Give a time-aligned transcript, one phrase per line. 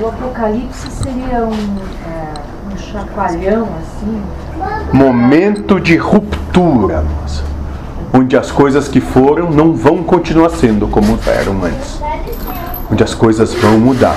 [0.00, 4.22] o Apocalipse seria um, é, um chacoalhão assim?
[4.92, 7.42] Momento de ruptura, moça.
[8.12, 12.00] Onde as coisas que foram não vão continuar sendo como eram antes.
[12.90, 14.16] Onde as coisas vão mudar.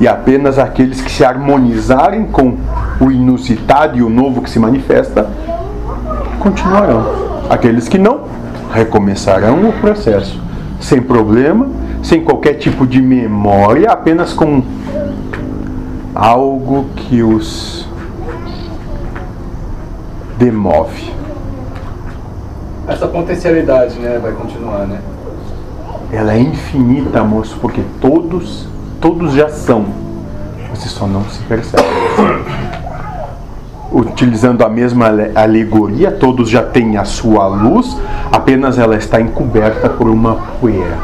[0.00, 2.58] E apenas aqueles que se harmonizarem com
[3.00, 5.30] o inusitado e o novo que se manifesta
[6.40, 7.44] continuarão.
[7.48, 8.24] Aqueles que não
[8.72, 10.42] recomeçarão o processo
[10.80, 11.68] sem problema,
[12.02, 14.62] sem qualquer tipo de memória, apenas com
[16.14, 17.88] algo que os
[20.38, 21.12] demove.
[22.86, 25.00] Essa potencialidade, né, vai continuar, né?
[26.12, 28.68] Ela é infinita, moço, porque todos,
[29.00, 29.86] todos já são.
[30.70, 31.82] Você só não se percebe.
[33.90, 37.96] Utilizando a mesma alegoria, todos já têm a sua luz,
[38.30, 40.98] apenas ela está encoberta por uma poeira.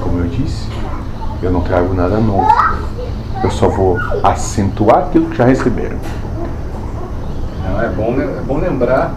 [0.00, 0.68] Como eu disse,
[1.42, 2.46] eu não trago nada novo.
[3.42, 5.96] Eu só vou acentuar aquilo que já receberam.
[7.64, 9.12] Não, é, bom, é bom lembrar.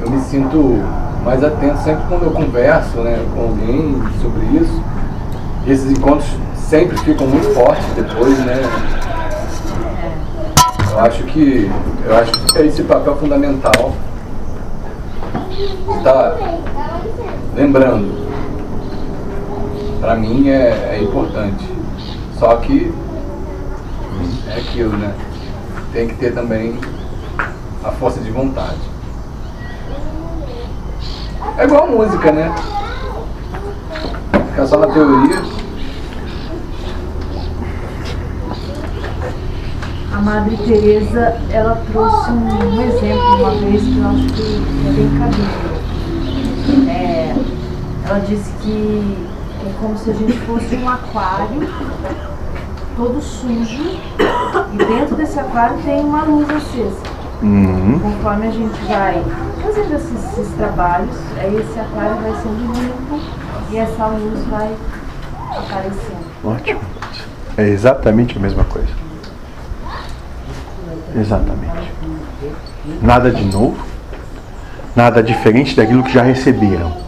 [0.00, 0.82] Eu me sinto
[1.24, 4.82] mais atento sempre quando eu converso né, com alguém sobre isso.
[5.66, 8.62] E esses encontros sempre ficam muito fortes depois, né?
[10.92, 11.70] Eu acho que
[12.06, 13.92] eu acho que é esse papel fundamental
[15.98, 16.36] está
[17.54, 18.26] lembrando.
[20.06, 21.68] Para mim é, é importante.
[22.38, 22.94] Só que
[24.48, 25.12] é aquilo, né?
[25.92, 26.78] Tem que ter também
[27.82, 28.78] a força de vontade.
[31.58, 32.54] É igual música, né?
[34.50, 35.42] Ficar só na teoria.
[40.14, 45.18] A Madre Teresa, ela trouxe um exemplo uma vez que eu acho que é bem
[45.18, 45.74] cabível.
[46.94, 47.34] É,
[48.08, 49.26] ela disse que
[49.66, 51.68] é como se a gente fosse um aquário
[52.96, 53.82] todo sujo
[54.72, 57.16] e dentro desse aquário tem uma luz acesa.
[57.42, 57.98] Uhum.
[58.00, 59.22] Conforme a gente vai
[59.62, 63.20] fazendo esses, esses trabalhos, aí esse aquário vai sendo limpo
[63.70, 64.74] e essa luz vai
[65.50, 66.26] aparecendo.
[66.44, 66.80] Ótimo.
[67.58, 68.88] É exatamente a mesma coisa.
[71.14, 71.92] Exatamente.
[73.02, 73.76] Nada de novo,
[74.94, 77.05] nada diferente daquilo que já receberam.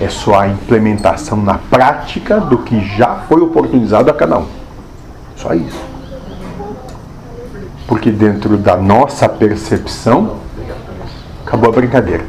[0.00, 4.46] É só a implementação na prática do que já foi oportunizado a cada um.
[5.36, 5.80] Só isso.
[7.86, 10.36] Porque dentro da nossa percepção,
[11.44, 12.24] acabou a brincadeira.